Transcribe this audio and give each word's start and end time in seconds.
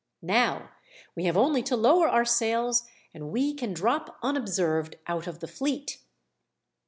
Now 0.23 0.71
we 1.15 1.25
have 1.25 1.37
only 1.37 1.61
to 1.61 1.75
lower 1.77 2.07
our 2.07 2.25
sails, 2.25 2.87
and 3.13 3.29
we 3.31 3.53
can 3.53 3.71
drop 3.71 4.17
unobserved 4.23 4.95
out 5.05 5.27
of 5.27 5.41
the 5.41 5.47
fleet." 5.47 5.99